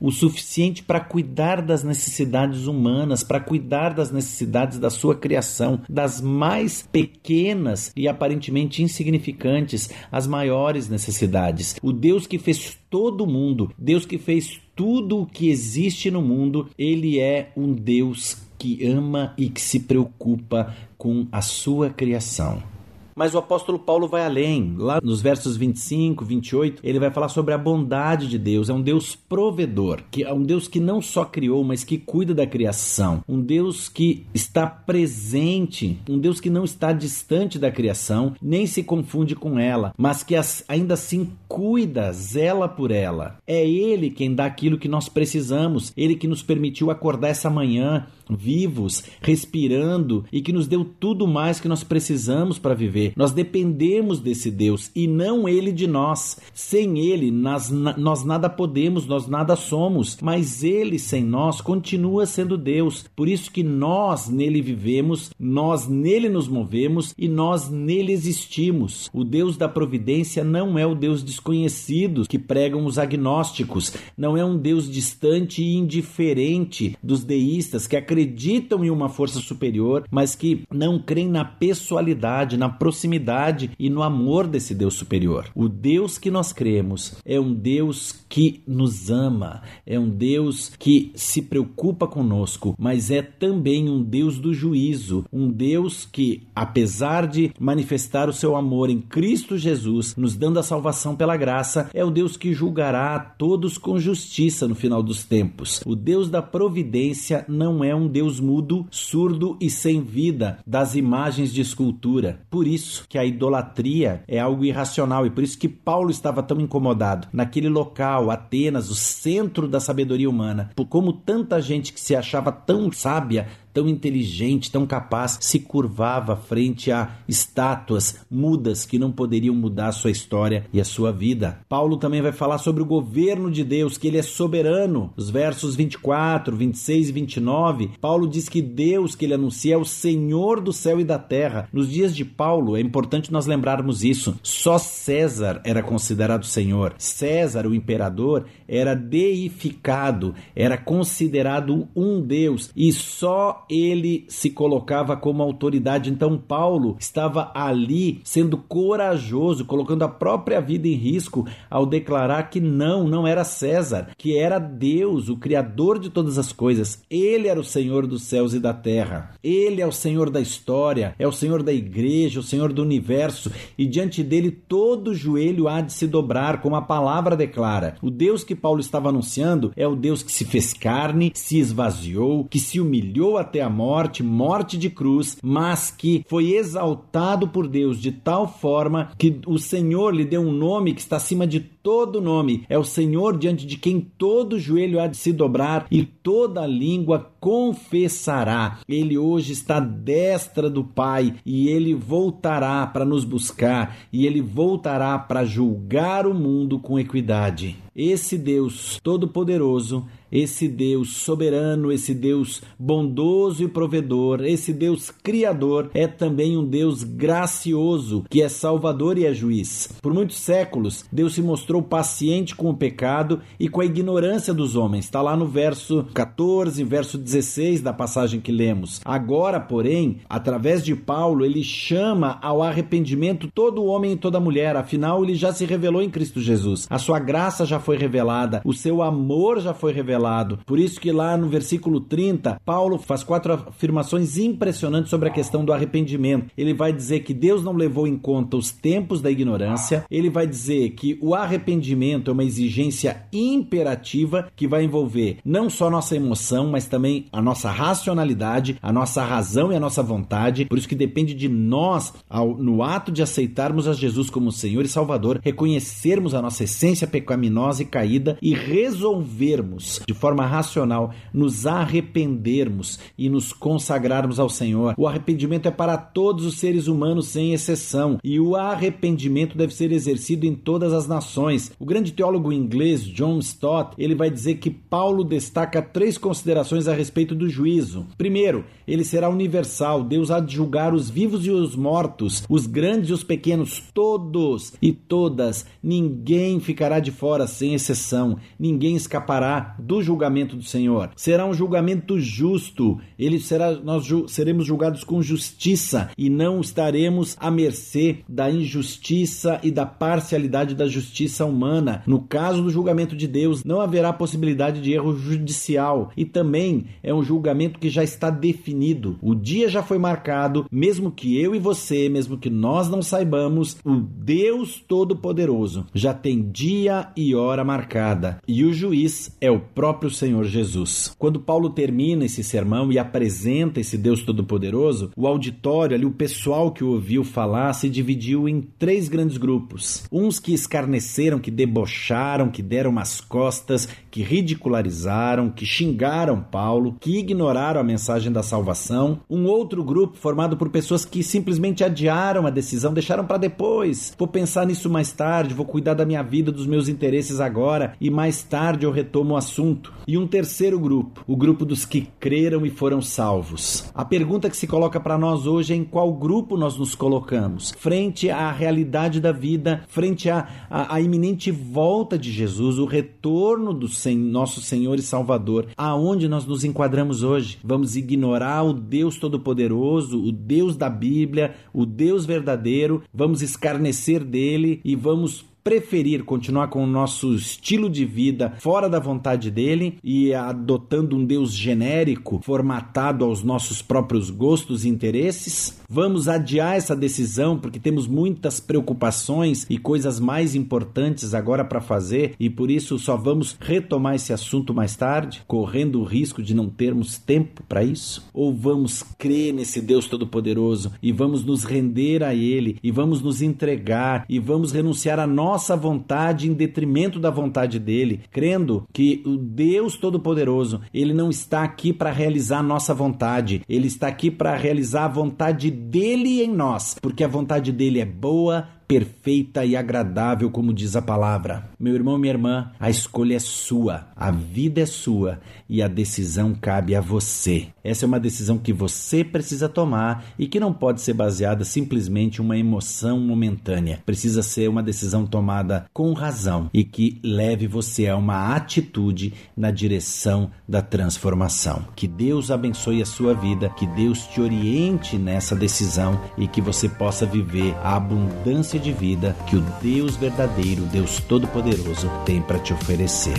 o 0.00 0.10
suficiente 0.10 0.82
para 0.82 1.00
cuidar 1.00 1.62
das 1.62 1.82
necessidades 1.82 2.66
humanas, 2.66 3.22
para 3.22 3.40
cuidar 3.40 3.94
das 3.94 4.10
necessidades 4.10 4.78
da 4.78 4.90
sua 4.90 5.14
criação, 5.14 5.80
das 5.88 6.20
mais 6.20 6.88
pequenas 6.90 7.92
e 7.96 8.08
aparentemente 8.08 8.82
insignificantes 8.82 9.90
as 10.10 10.26
maiores 10.26 10.88
necessidades. 10.88 11.76
O 11.82 11.92
Deus 11.92 12.26
que 12.26 12.38
fez 12.38 12.78
todo 12.90 13.24
o 13.24 13.30
mundo, 13.30 13.72
Deus 13.78 14.04
que 14.04 14.18
fez 14.18 14.60
tudo 14.74 15.20
o 15.20 15.26
que 15.26 15.48
existe 15.48 16.10
no 16.10 16.22
mundo, 16.22 16.68
ele 16.78 17.20
é 17.20 17.52
um 17.56 17.72
Deus 17.72 18.36
que 18.58 18.86
ama 18.86 19.34
e 19.36 19.48
que 19.48 19.60
se 19.60 19.80
preocupa 19.80 20.74
com 20.96 21.26
a 21.32 21.42
sua 21.42 21.90
criação. 21.90 22.71
Mas 23.14 23.34
o 23.34 23.38
apóstolo 23.38 23.78
Paulo 23.78 24.08
vai 24.08 24.24
além. 24.24 24.74
Lá 24.76 25.00
nos 25.02 25.20
versos 25.20 25.56
25, 25.56 26.24
28, 26.24 26.82
ele 26.84 26.98
vai 26.98 27.10
falar 27.10 27.28
sobre 27.28 27.54
a 27.54 27.58
bondade 27.58 28.28
de 28.28 28.38
Deus. 28.38 28.68
É 28.68 28.72
um 28.72 28.80
Deus 28.80 29.14
provedor, 29.14 30.02
que 30.10 30.24
é 30.24 30.32
um 30.32 30.42
Deus 30.42 30.68
que 30.68 30.80
não 30.80 31.00
só 31.00 31.24
criou, 31.24 31.62
mas 31.64 31.84
que 31.84 31.98
cuida 31.98 32.34
da 32.34 32.46
criação. 32.46 33.22
Um 33.28 33.40
Deus 33.40 33.88
que 33.88 34.26
está 34.34 34.66
presente, 34.66 35.98
um 36.08 36.18
Deus 36.18 36.40
que 36.40 36.50
não 36.50 36.64
está 36.64 36.92
distante 36.92 37.58
da 37.58 37.70
criação, 37.70 38.34
nem 38.40 38.66
se 38.66 38.82
confunde 38.82 39.34
com 39.34 39.58
ela, 39.58 39.94
mas 39.96 40.22
que 40.22 40.34
ainda 40.68 40.94
assim 40.94 41.30
cuida, 41.48 42.12
zela 42.12 42.68
por 42.68 42.90
ela. 42.90 43.38
É 43.46 43.66
ele 43.66 44.10
quem 44.10 44.34
dá 44.34 44.46
aquilo 44.46 44.78
que 44.78 44.88
nós 44.88 45.08
precisamos, 45.08 45.92
ele 45.96 46.16
que 46.16 46.28
nos 46.28 46.42
permitiu 46.42 46.90
acordar 46.90 47.28
essa 47.28 47.50
manhã 47.50 48.06
vivos, 48.30 49.04
respirando 49.20 50.24
e 50.32 50.40
que 50.40 50.52
nos 50.52 50.66
deu 50.66 50.84
tudo 50.84 51.26
mais 51.26 51.60
que 51.60 51.68
nós 51.68 51.84
precisamos 51.84 52.58
para 52.58 52.74
viver 52.74 53.11
Nós 53.16 53.32
dependemos 53.32 54.20
desse 54.20 54.50
Deus 54.50 54.90
e 54.94 55.06
não 55.06 55.48
ele 55.48 55.72
de 55.72 55.86
nós. 55.86 56.38
Sem 56.52 56.98
ele, 56.98 57.30
nós, 57.30 57.70
nós 57.70 58.24
nada 58.24 58.48
podemos, 58.48 59.06
nós 59.06 59.26
nada 59.26 59.56
somos, 59.56 60.18
mas 60.22 60.62
ele 60.62 60.98
sem 60.98 61.24
nós 61.24 61.60
continua 61.60 62.26
sendo 62.26 62.56
Deus. 62.56 63.04
Por 63.14 63.28
isso 63.28 63.50
que 63.50 63.62
nós 63.62 64.28
nele 64.28 64.60
vivemos, 64.60 65.30
nós 65.38 65.88
nele 65.88 66.28
nos 66.28 66.48
movemos 66.48 67.14
e 67.18 67.28
nós 67.28 67.68
nele 67.70 68.12
existimos. 68.12 69.10
O 69.12 69.24
Deus 69.24 69.56
da 69.56 69.68
providência 69.68 70.44
não 70.44 70.78
é 70.78 70.86
o 70.86 70.94
Deus 70.94 71.22
desconhecido 71.22 72.26
que 72.28 72.38
pregam 72.38 72.84
os 72.84 72.98
agnósticos, 72.98 73.94
não 74.16 74.36
é 74.36 74.44
um 74.44 74.56
Deus 74.56 74.90
distante 74.90 75.62
e 75.62 75.76
indiferente 75.76 76.96
dos 77.02 77.24
deístas 77.24 77.86
que 77.86 77.96
acreditam 77.96 78.84
em 78.84 78.90
uma 78.90 79.08
força 79.08 79.40
superior, 79.40 80.04
mas 80.10 80.34
que 80.34 80.62
não 80.72 80.98
creem 80.98 81.28
na 81.28 81.44
pessoalidade, 81.44 82.56
na 82.56 82.68
proximidade 82.92 83.70
e 83.78 83.88
no 83.88 84.02
amor 84.02 84.46
desse 84.46 84.74
Deus 84.74 84.94
superior. 84.94 85.46
O 85.54 85.68
Deus 85.68 86.18
que 86.18 86.30
nós 86.30 86.52
cremos 86.52 87.14
é 87.24 87.40
um 87.40 87.54
Deus 87.54 88.14
que 88.28 88.62
nos 88.66 89.10
ama, 89.10 89.62
é 89.86 89.98
um 89.98 90.08
Deus 90.08 90.72
que 90.78 91.10
se 91.14 91.42
preocupa 91.42 92.06
conosco, 92.06 92.74
mas 92.78 93.10
é 93.10 93.22
também 93.22 93.88
um 93.88 94.02
Deus 94.02 94.38
do 94.38 94.52
juízo, 94.52 95.24
um 95.32 95.50
Deus 95.50 96.08
que, 96.10 96.46
apesar 96.54 97.26
de 97.26 97.52
manifestar 97.58 98.28
o 98.28 98.32
seu 98.32 98.54
amor 98.54 98.90
em 98.90 99.00
Cristo 99.00 99.56
Jesus, 99.56 100.14
nos 100.16 100.36
dando 100.36 100.58
a 100.58 100.62
salvação 100.62 101.16
pela 101.16 101.36
graça, 101.36 101.88
é 101.94 102.04
o 102.04 102.10
Deus 102.10 102.36
que 102.36 102.52
julgará 102.52 103.18
todos 103.18 103.78
com 103.78 103.98
justiça 103.98 104.68
no 104.68 104.74
final 104.74 105.02
dos 105.02 105.24
tempos. 105.24 105.82
O 105.86 105.94
Deus 105.94 106.28
da 106.28 106.42
providência 106.42 107.44
não 107.48 107.82
é 107.82 107.94
um 107.94 108.06
Deus 108.06 108.38
mudo, 108.38 108.86
surdo 108.90 109.56
e 109.60 109.70
sem 109.70 110.02
vida 110.02 110.58
das 110.66 110.94
imagens 110.94 111.52
de 111.52 111.60
escultura. 111.60 112.40
Por 112.50 112.66
isso 112.66 112.81
que 113.08 113.18
a 113.18 113.24
idolatria 113.24 114.22
é 114.26 114.38
algo 114.38 114.64
irracional 114.64 115.26
e 115.26 115.30
por 115.30 115.42
isso 115.42 115.58
que 115.58 115.68
Paulo 115.68 116.10
estava 116.10 116.42
tão 116.42 116.60
incomodado. 116.60 117.28
Naquele 117.32 117.68
local, 117.68 118.30
Atenas, 118.30 118.90
o 118.90 118.94
centro 118.94 119.68
da 119.68 119.80
sabedoria 119.80 120.28
humana, 120.28 120.70
por 120.74 120.86
como 120.86 121.12
tanta 121.12 121.60
gente 121.60 121.92
que 121.92 122.00
se 122.00 122.14
achava 122.14 122.52
tão 122.52 122.90
sábia, 122.92 123.46
tão 123.72 123.88
inteligente, 123.88 124.70
tão 124.70 124.86
capaz, 124.86 125.38
se 125.40 125.58
curvava 125.60 126.36
frente 126.36 126.90
a 126.90 127.16
estátuas 127.26 128.20
mudas 128.30 128.84
que 128.84 128.98
não 128.98 129.10
poderiam 129.10 129.54
mudar 129.54 129.88
a 129.88 129.92
sua 129.92 130.10
história 130.10 130.66
e 130.72 130.80
a 130.80 130.84
sua 130.84 131.12
vida. 131.12 131.60
Paulo 131.68 131.96
também 131.96 132.20
vai 132.20 132.32
falar 132.32 132.58
sobre 132.58 132.82
o 132.82 132.86
governo 132.86 133.50
de 133.50 133.64
Deus, 133.64 133.96
que 133.96 134.08
ele 134.08 134.18
é 134.18 134.22
soberano. 134.22 135.12
Os 135.16 135.30
versos 135.30 135.74
24, 135.74 136.56
26 136.56 137.08
e 137.08 137.12
29, 137.12 137.90
Paulo 138.00 138.28
diz 138.28 138.48
que 138.48 138.60
Deus 138.60 139.14
que 139.14 139.24
ele 139.24 139.34
anuncia 139.34 139.74
é 139.74 139.78
o 139.78 139.84
Senhor 139.84 140.60
do 140.60 140.72
céu 140.72 141.00
e 141.00 141.04
da 141.04 141.18
terra. 141.18 141.68
Nos 141.72 141.90
dias 141.90 142.14
de 142.14 142.24
Paulo, 142.24 142.76
é 142.76 142.80
importante 142.80 143.32
nós 143.32 143.46
lembrarmos 143.46 144.04
isso. 144.04 144.38
Só 144.42 144.78
César 144.78 145.60
era 145.64 145.82
considerado 145.82 146.44
Senhor. 146.44 146.94
César, 146.98 147.66
o 147.66 147.74
imperador, 147.74 148.46
era 148.68 148.94
deificado, 148.94 150.34
era 150.54 150.76
considerado 150.76 151.88
um 151.94 152.20
Deus 152.20 152.70
e 152.74 152.92
só 152.92 153.61
ele 153.68 154.24
se 154.28 154.50
colocava 154.50 155.16
como 155.16 155.42
autoridade. 155.42 156.10
Então, 156.10 156.36
Paulo 156.38 156.96
estava 156.98 157.50
ali 157.54 158.20
sendo 158.24 158.56
corajoso, 158.56 159.64
colocando 159.64 160.02
a 160.02 160.08
própria 160.08 160.60
vida 160.60 160.88
em 160.88 160.94
risco 160.94 161.46
ao 161.70 161.86
declarar 161.86 162.50
que 162.50 162.60
não, 162.60 163.06
não 163.06 163.26
era 163.26 163.44
César, 163.44 164.08
que 164.16 164.36
era 164.36 164.58
Deus, 164.58 165.28
o 165.28 165.36
Criador 165.36 165.98
de 165.98 166.10
todas 166.10 166.38
as 166.38 166.52
coisas. 166.52 167.02
Ele 167.10 167.48
era 167.48 167.60
o 167.60 167.64
Senhor 167.64 168.06
dos 168.06 168.22
céus 168.22 168.54
e 168.54 168.60
da 168.60 168.72
terra. 168.72 169.34
Ele 169.42 169.80
é 169.80 169.86
o 169.86 169.92
Senhor 169.92 170.30
da 170.30 170.40
história, 170.40 171.14
é 171.18 171.26
o 171.26 171.32
Senhor 171.32 171.62
da 171.62 171.72
igreja, 171.72 172.40
o 172.40 172.42
Senhor 172.42 172.72
do 172.72 172.82
universo, 172.82 173.50
e 173.76 173.86
diante 173.86 174.22
dele 174.22 174.50
todo 174.50 175.14
joelho 175.14 175.68
há 175.68 175.80
de 175.80 175.92
se 175.92 176.06
dobrar, 176.06 176.60
como 176.60 176.76
a 176.76 176.82
palavra 176.82 177.36
declara. 177.36 177.96
O 178.02 178.10
Deus 178.10 178.44
que 178.44 178.54
Paulo 178.54 178.80
estava 178.80 179.08
anunciando 179.08 179.72
é 179.76 179.86
o 179.86 179.96
Deus 179.96 180.22
que 180.22 180.32
se 180.32 180.44
fez 180.44 180.72
carne, 180.72 181.32
se 181.34 181.58
esvaziou, 181.58 182.44
que 182.44 182.58
se 182.58 182.80
humilhou 182.80 183.38
até 183.38 183.51
a 183.60 183.68
morte, 183.68 184.22
morte 184.22 184.76
de 184.76 184.88
cruz, 184.88 185.36
mas 185.42 185.90
que 185.90 186.24
foi 186.28 186.52
exaltado 186.54 187.48
por 187.48 187.68
Deus 187.68 188.00
de 188.00 188.12
tal 188.12 188.48
forma 188.48 189.10
que 189.18 189.40
o 189.46 189.58
Senhor 189.58 190.14
lhe 190.14 190.24
deu 190.24 190.40
um 190.40 190.52
nome 190.52 190.94
que 190.94 191.00
está 191.00 191.16
acima 191.16 191.46
de 191.46 191.60
todo 191.82 192.20
nome. 192.20 192.64
É 192.68 192.78
o 192.78 192.84
Senhor 192.84 193.36
diante 193.36 193.66
de 193.66 193.76
quem 193.76 194.00
todo 194.00 194.58
joelho 194.58 195.00
há 195.00 195.06
de 195.06 195.16
se 195.16 195.32
dobrar 195.32 195.86
e 195.90 196.04
toda 196.04 196.66
língua 196.66 197.32
confessará. 197.40 198.78
Ele 198.88 199.18
hoje 199.18 199.52
está 199.52 199.78
à 199.78 199.80
destra 199.80 200.70
do 200.70 200.84
Pai 200.84 201.34
e 201.44 201.68
ele 201.68 201.94
voltará 201.94 202.86
para 202.86 203.04
nos 203.04 203.24
buscar 203.24 203.96
e 204.12 204.26
ele 204.26 204.40
voltará 204.40 205.18
para 205.18 205.44
julgar 205.44 206.26
o 206.26 206.34
mundo 206.34 206.78
com 206.78 206.98
equidade. 206.98 207.76
Esse 207.94 208.38
Deus 208.38 208.98
Todo-Poderoso 209.02 210.06
esse 210.32 210.66
Deus 210.66 211.16
soberano, 211.16 211.92
esse 211.92 212.14
Deus 212.14 212.62
bondoso 212.78 213.62
e 213.62 213.68
provedor, 213.68 214.42
esse 214.42 214.72
Deus 214.72 215.10
criador, 215.10 215.90
é 215.92 216.06
também 216.06 216.56
um 216.56 216.64
Deus 216.64 217.04
gracioso, 217.04 218.24
que 218.30 218.40
é 218.40 218.48
salvador 218.48 219.18
e 219.18 219.26
é 219.26 219.34
juiz. 219.34 219.92
Por 220.00 220.14
muitos 220.14 220.38
séculos, 220.38 221.04
Deus 221.12 221.34
se 221.34 221.42
mostrou 221.42 221.71
paciente 221.80 222.56
com 222.56 222.68
o 222.68 222.76
pecado 222.76 223.40
e 223.58 223.68
com 223.68 223.80
a 223.80 223.84
ignorância 223.84 224.52
dos 224.52 224.74
homens. 224.74 225.04
Está 225.04 225.22
lá 225.22 225.36
no 225.36 225.46
verso 225.46 226.04
14, 226.12 226.82
verso 226.82 227.16
16 227.16 227.80
da 227.80 227.92
passagem 227.92 228.40
que 228.40 228.50
lemos. 228.50 229.00
Agora, 229.04 229.60
porém, 229.60 230.18
através 230.28 230.84
de 230.84 230.96
Paulo, 230.96 231.44
ele 231.44 231.62
chama 231.62 232.38
ao 232.42 232.62
arrependimento 232.62 233.48
todo 233.54 233.84
homem 233.84 234.12
e 234.12 234.16
toda 234.16 234.40
mulher, 234.40 234.76
afinal, 234.76 235.22
ele 235.22 235.34
já 235.34 235.52
se 235.52 235.64
revelou 235.64 236.02
em 236.02 236.10
Cristo 236.10 236.40
Jesus. 236.40 236.86
A 236.90 236.98
sua 236.98 237.20
graça 237.20 237.64
já 237.64 237.78
foi 237.78 237.96
revelada, 237.96 238.60
o 238.64 238.72
seu 238.72 239.02
amor 239.02 239.60
já 239.60 239.72
foi 239.72 239.92
revelado. 239.92 240.58
Por 240.66 240.78
isso 240.78 241.00
que 241.00 241.12
lá 241.12 241.36
no 241.36 241.48
versículo 241.48 242.00
30, 242.00 242.60
Paulo 242.64 242.98
faz 242.98 243.22
quatro 243.22 243.52
afirmações 243.52 244.36
impressionantes 244.36 245.10
sobre 245.10 245.28
a 245.28 245.32
questão 245.32 245.64
do 245.64 245.72
arrependimento. 245.72 246.50
Ele 246.56 246.74
vai 246.74 246.92
dizer 246.92 247.20
que 247.20 247.34
Deus 247.34 247.62
não 247.62 247.72
levou 247.72 248.06
em 248.06 248.16
conta 248.16 248.56
os 248.56 248.72
tempos 248.72 249.20
da 249.20 249.30
ignorância, 249.30 250.04
ele 250.10 250.30
vai 250.30 250.46
dizer 250.46 250.90
que 250.90 251.18
o 251.20 251.34
arrependimento 251.34 251.61
é 251.66 252.32
uma 252.32 252.44
exigência 252.44 253.24
imperativa 253.32 254.50
que 254.56 254.66
vai 254.66 254.84
envolver 254.84 255.38
não 255.44 255.68
só 255.68 255.90
nossa 255.90 256.16
emoção, 256.16 256.70
mas 256.70 256.86
também 256.86 257.26
a 257.32 257.42
nossa 257.42 257.70
racionalidade, 257.70 258.78
a 258.82 258.92
nossa 258.92 259.22
razão 259.22 259.72
e 259.72 259.76
a 259.76 259.80
nossa 259.80 260.02
vontade. 260.02 260.64
Por 260.64 260.78
isso 260.78 260.88
que 260.88 260.94
depende 260.94 261.34
de 261.34 261.48
nós, 261.48 262.12
ao, 262.28 262.56
no 262.56 262.82
ato 262.82 263.12
de 263.12 263.22
aceitarmos 263.22 263.86
a 263.86 263.92
Jesus 263.92 264.30
como 264.30 264.50
Senhor 264.50 264.84
e 264.84 264.88
Salvador, 264.88 265.40
reconhecermos 265.42 266.34
a 266.34 266.42
nossa 266.42 266.64
essência 266.64 267.06
pecaminosa 267.06 267.82
e 267.82 267.86
caída 267.86 268.38
e 268.40 268.54
resolvermos 268.54 270.00
de 270.06 270.14
forma 270.14 270.46
racional, 270.46 271.12
nos 271.32 271.66
arrependermos 271.66 272.98
e 273.18 273.28
nos 273.28 273.52
consagrarmos 273.52 274.40
ao 274.40 274.48
Senhor. 274.48 274.94
O 274.96 275.06
arrependimento 275.06 275.66
é 275.66 275.70
para 275.70 275.96
todos 275.96 276.44
os 276.44 276.58
seres 276.58 276.86
humanos, 276.86 277.28
sem 277.28 277.52
exceção, 277.52 278.18
e 278.22 278.40
o 278.40 278.56
arrependimento 278.56 279.56
deve 279.56 279.74
ser 279.74 279.92
exercido 279.92 280.46
em 280.46 280.54
todas 280.54 280.92
as 280.92 281.06
nações. 281.06 281.51
O 281.78 281.84
grande 281.84 282.12
teólogo 282.12 282.52
inglês 282.52 283.04
John 283.04 283.38
Stott, 283.38 283.94
ele 283.98 284.14
vai 284.14 284.30
dizer 284.30 284.56
que 284.56 284.70
Paulo 284.70 285.24
destaca 285.24 285.82
três 285.82 286.16
considerações 286.16 286.88
a 286.88 286.94
respeito 286.94 287.34
do 287.34 287.48
juízo. 287.48 288.06
Primeiro, 288.16 288.64
ele 288.86 289.04
será 289.04 289.28
universal, 289.28 290.02
Deus 290.02 290.30
há 290.30 290.40
de 290.40 290.54
julgar 290.54 290.94
os 290.94 291.10
vivos 291.10 291.46
e 291.46 291.50
os 291.50 291.76
mortos, 291.76 292.44
os 292.48 292.66
grandes 292.66 293.10
e 293.10 293.12
os 293.12 293.24
pequenos, 293.24 293.82
todos 293.92 294.72
e 294.80 294.92
todas. 294.92 295.66
Ninguém 295.82 296.60
ficará 296.60 297.00
de 297.00 297.10
fora, 297.10 297.46
sem 297.46 297.74
exceção. 297.74 298.38
Ninguém 298.58 298.96
escapará 298.96 299.76
do 299.78 300.02
julgamento 300.02 300.56
do 300.56 300.64
Senhor. 300.64 301.10
Será 301.16 301.46
um 301.46 301.54
julgamento 301.54 302.18
justo. 302.18 302.98
Ele 303.18 303.38
será 303.38 303.72
nós 303.72 304.04
ju 304.04 304.26
seremos 304.28 304.66
julgados 304.66 305.04
com 305.04 305.22
justiça 305.22 306.10
e 306.16 306.28
não 306.28 306.60
estaremos 306.60 307.36
à 307.38 307.50
mercê 307.50 308.18
da 308.28 308.50
injustiça 308.50 309.60
e 309.62 309.70
da 309.70 309.86
parcialidade 309.86 310.74
da 310.74 310.86
justiça 310.86 311.41
humana. 311.44 312.02
No 312.06 312.20
caso 312.20 312.62
do 312.62 312.70
julgamento 312.70 313.16
de 313.16 313.26
Deus, 313.26 313.64
não 313.64 313.80
haverá 313.80 314.12
possibilidade 314.12 314.80
de 314.80 314.92
erro 314.92 315.16
judicial 315.16 316.10
e 316.16 316.24
também 316.24 316.86
é 317.02 317.12
um 317.12 317.22
julgamento 317.22 317.78
que 317.78 317.88
já 317.88 318.02
está 318.02 318.30
definido. 318.30 319.18
O 319.20 319.34
dia 319.34 319.68
já 319.68 319.82
foi 319.82 319.98
marcado, 319.98 320.66
mesmo 320.70 321.10
que 321.10 321.40
eu 321.40 321.54
e 321.54 321.58
você, 321.58 322.08
mesmo 322.08 322.38
que 322.38 322.50
nós 322.50 322.88
não 322.88 323.02
saibamos, 323.02 323.76
o 323.84 323.96
Deus 323.96 324.82
Todo-Poderoso 324.86 325.86
já 325.94 326.14
tem 326.14 326.50
dia 326.50 327.08
e 327.16 327.34
hora 327.34 327.64
marcada 327.64 328.38
e 328.46 328.64
o 328.64 328.72
juiz 328.72 329.36
é 329.40 329.50
o 329.50 329.60
próprio 329.60 330.10
Senhor 330.10 330.44
Jesus. 330.44 331.14
Quando 331.18 331.40
Paulo 331.40 331.70
termina 331.70 332.24
esse 332.24 332.42
sermão 332.42 332.92
e 332.92 332.98
apresenta 332.98 333.80
esse 333.80 333.96
Deus 333.96 334.22
Todo-Poderoso, 334.22 335.10
o 335.16 335.26
auditório 335.26 335.96
ali, 335.96 336.04
o 336.04 336.10
pessoal 336.10 336.70
que 336.70 336.84
o 336.84 336.92
ouviu 336.92 337.24
falar, 337.24 337.72
se 337.72 337.88
dividiu 337.88 338.48
em 338.48 338.60
três 338.60 339.08
grandes 339.08 339.36
grupos. 339.36 340.04
Uns 340.10 340.38
que 340.38 340.52
escarneceram 340.52 341.31
escarneceram, 341.32 341.38
que 341.38 341.50
debocharam, 341.50 342.50
que 342.50 342.62
deram 342.62 342.90
umas 342.90 343.20
costas, 343.20 343.88
que 344.10 344.22
ridicularizaram, 344.22 345.50
que 345.50 345.64
xingaram 345.64 346.40
Paulo, 346.40 346.96
que 347.00 347.18
ignoraram 347.18 347.80
a 347.80 347.84
mensagem 347.84 348.30
da 348.30 348.42
salvação. 348.42 349.20
Um 349.28 349.46
outro 349.46 349.82
grupo 349.82 350.16
formado 350.16 350.56
por 350.56 350.68
pessoas 350.70 351.04
que 351.04 351.22
simplesmente 351.22 351.84
adiaram 351.84 352.46
a 352.46 352.50
decisão, 352.50 352.92
deixaram 352.92 353.24
para 353.24 353.38
depois. 353.38 354.14
Vou 354.18 354.28
pensar 354.28 354.66
nisso 354.66 354.90
mais 354.90 355.12
tarde, 355.12 355.54
vou 355.54 355.66
cuidar 355.66 355.94
da 355.94 356.04
minha 356.04 356.22
vida, 356.22 356.52
dos 356.52 356.66
meus 356.66 356.88
interesses 356.88 357.40
agora 357.40 357.94
e 358.00 358.10
mais 358.10 358.42
tarde 358.42 358.84
eu 358.84 358.90
retomo 358.90 359.34
o 359.34 359.36
assunto. 359.36 359.92
E 360.06 360.18
um 360.18 360.26
terceiro 360.26 360.78
grupo, 360.78 361.24
o 361.26 361.36
grupo 361.36 361.64
dos 361.64 361.84
que 361.84 362.08
creram 362.20 362.66
e 362.66 362.70
foram 362.70 363.00
salvos. 363.00 363.90
A 363.94 364.04
pergunta 364.04 364.50
que 364.50 364.56
se 364.56 364.66
coloca 364.66 365.00
para 365.00 365.16
nós 365.16 365.46
hoje 365.46 365.72
é 365.72 365.76
em 365.76 365.84
qual 365.84 366.12
grupo 366.12 366.56
nós 366.56 366.76
nos 366.76 366.94
colocamos? 366.94 367.72
Frente 367.78 368.30
à 368.30 368.50
realidade 368.50 369.20
da 369.20 369.32
vida, 369.32 369.84
frente 369.88 370.28
à, 370.28 370.46
à, 370.68 370.96
à 370.96 371.00
iminente 371.22 371.52
volta 371.52 372.18
de 372.18 372.32
Jesus, 372.32 372.78
o 372.78 372.84
retorno 372.84 373.72
do 373.72 373.86
sen, 373.86 374.18
nosso 374.18 374.60
Senhor 374.60 374.98
e 374.98 375.02
Salvador, 375.02 375.68
aonde 375.76 376.28
nós 376.28 376.44
nos 376.44 376.64
enquadramos 376.64 377.22
hoje? 377.22 377.58
Vamos 377.62 377.94
ignorar 377.94 378.64
o 378.64 378.72
Deus 378.72 379.18
Todo-Poderoso, 379.18 380.20
o 380.20 380.32
Deus 380.32 380.76
da 380.76 380.90
Bíblia, 380.90 381.54
o 381.72 381.86
Deus 381.86 382.26
verdadeiro, 382.26 383.04
vamos 383.14 383.40
escarnecer 383.40 384.24
dele 384.24 384.80
e 384.84 384.96
vamos 384.96 385.44
preferir 385.64 386.24
continuar 386.24 386.68
com 386.68 386.82
o 386.82 386.86
nosso 386.86 387.34
estilo 387.34 387.88
de 387.88 388.04
vida 388.04 388.54
fora 388.58 388.88
da 388.88 388.98
vontade 388.98 389.50
dele 389.50 389.98
e 390.02 390.34
adotando 390.34 391.16
um 391.16 391.24
Deus 391.24 391.52
genérico, 391.54 392.40
formatado 392.42 393.24
aos 393.24 393.42
nossos 393.42 393.80
próprios 393.80 394.30
gostos 394.30 394.84
e 394.84 394.88
interesses? 394.88 395.80
Vamos 395.88 396.28
adiar 396.28 396.76
essa 396.76 396.96
decisão 396.96 397.58
porque 397.58 397.78
temos 397.78 398.06
muitas 398.06 398.58
preocupações 398.58 399.66
e 399.68 399.78
coisas 399.78 400.18
mais 400.18 400.54
importantes 400.54 401.34
agora 401.34 401.64
para 401.64 401.80
fazer 401.80 402.34
e 402.40 402.48
por 402.48 402.70
isso 402.70 402.98
só 402.98 403.16
vamos 403.16 403.56
retomar 403.60 404.14
esse 404.14 404.32
assunto 404.32 404.74
mais 404.74 404.96
tarde, 404.96 405.42
correndo 405.46 406.00
o 406.00 406.04
risco 406.04 406.42
de 406.42 406.54
não 406.54 406.68
termos 406.68 407.18
tempo 407.18 407.62
para 407.68 407.84
isso? 407.84 408.28
Ou 408.32 408.54
vamos 408.54 409.02
crer 409.18 409.52
nesse 409.52 409.80
Deus 409.80 410.06
Todo-Poderoso 410.06 410.92
e 411.02 411.12
vamos 411.12 411.44
nos 411.44 411.64
render 411.64 412.22
a 412.22 412.34
Ele 412.34 412.78
e 412.82 412.90
vamos 412.90 413.20
nos 413.20 413.42
entregar 413.42 414.24
e 414.28 414.38
vamos 414.38 414.72
renunciar 414.72 415.18
a 415.18 415.26
nós 415.26 415.51
nossa 415.52 415.76
vontade 415.76 416.48
em 416.48 416.54
detrimento 416.54 417.20
da 417.20 417.28
vontade 417.28 417.78
dele, 417.78 418.22
crendo 418.30 418.88
que 418.90 419.22
o 419.26 419.36
Deus 419.36 419.98
Todo-Poderoso, 419.98 420.80
ele 420.94 421.12
não 421.12 421.28
está 421.28 421.62
aqui 421.62 421.92
para 421.92 422.10
realizar 422.10 422.62
nossa 422.62 422.94
vontade, 422.94 423.60
ele 423.68 423.86
está 423.86 424.08
aqui 424.08 424.30
para 424.30 424.56
realizar 424.56 425.04
a 425.04 425.08
vontade 425.08 425.70
dele 425.70 426.42
em 426.42 426.50
nós, 426.50 426.96
porque 427.02 427.22
a 427.22 427.28
vontade 427.28 427.70
dele 427.70 428.00
é 428.00 428.06
boa, 428.06 428.66
perfeita 428.86 429.64
e 429.64 429.76
agradável, 429.76 430.50
como 430.50 430.72
diz 430.72 430.96
a 430.96 431.02
palavra. 431.02 431.70
Meu 431.78 431.94
irmão, 431.94 432.18
minha 432.18 432.32
irmã, 432.32 432.70
a 432.78 432.90
escolha 432.90 433.36
é 433.36 433.38
sua, 433.38 434.06
a 434.16 434.30
vida 434.30 434.80
é 434.80 434.86
sua 434.86 435.40
e 435.68 435.82
a 435.82 435.88
decisão 435.88 436.54
cabe 436.54 436.94
a 436.94 437.00
você. 437.00 437.68
Essa 437.82 438.04
é 438.04 438.08
uma 438.08 438.20
decisão 438.20 438.58
que 438.58 438.72
você 438.72 439.24
precisa 439.24 439.68
tomar 439.68 440.24
e 440.38 440.46
que 440.46 440.60
não 440.60 440.72
pode 440.72 441.00
ser 441.00 441.14
baseada 441.14 441.64
simplesmente 441.64 442.38
em 442.38 442.44
uma 442.44 442.56
emoção 442.56 443.18
momentânea. 443.18 444.00
Precisa 444.04 444.42
ser 444.42 444.68
uma 444.68 444.82
decisão 444.82 445.26
tomada 445.26 445.86
com 445.92 446.12
razão 446.12 446.70
e 446.72 446.84
que 446.84 447.20
leve 447.24 447.66
você 447.66 448.08
a 448.08 448.16
uma 448.16 448.54
atitude 448.54 449.32
na 449.56 449.70
direção 449.70 450.50
da 450.68 450.82
transformação. 450.82 451.86
Que 451.96 452.06
Deus 452.06 452.50
abençoe 452.50 453.02
a 453.02 453.06
sua 453.06 453.34
vida, 453.34 453.70
que 453.70 453.86
Deus 453.86 454.26
te 454.26 454.40
oriente 454.40 455.16
nessa 455.16 455.56
decisão 455.56 456.20
e 456.36 456.46
que 456.46 456.60
você 456.60 456.88
possa 456.88 457.26
viver 457.26 457.74
a 457.82 457.96
abundância 457.96 458.71
de 458.78 458.92
vida 458.92 459.36
que 459.46 459.56
o 459.56 459.60
Deus 459.80 460.16
verdadeiro, 460.16 460.82
Deus 460.82 461.20
Todo-Poderoso, 461.20 462.10
tem 462.24 462.40
para 462.40 462.58
te 462.58 462.72
oferecer. 462.72 463.38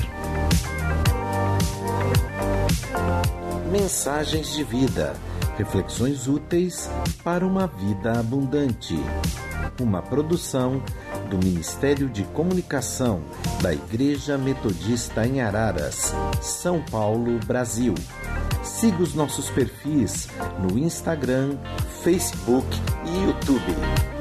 Mensagens 3.71 4.53
de 4.53 4.63
vida. 4.63 5.13
Reflexões 5.57 6.27
úteis 6.27 6.89
para 7.23 7.45
uma 7.45 7.67
vida 7.67 8.19
abundante. 8.19 8.95
Uma 9.79 10.01
produção 10.01 10.81
do 11.29 11.37
Ministério 11.37 12.09
de 12.09 12.23
Comunicação 12.25 13.21
da 13.61 13.73
Igreja 13.73 14.37
Metodista 14.37 15.25
em 15.25 15.41
Araras, 15.41 16.13
São 16.41 16.81
Paulo, 16.81 17.39
Brasil. 17.45 17.95
Siga 18.63 19.01
os 19.01 19.13
nossos 19.13 19.49
perfis 19.49 20.27
no 20.59 20.77
Instagram, 20.77 21.57
Facebook 22.03 22.67
e 23.05 23.25
YouTube. 23.25 24.12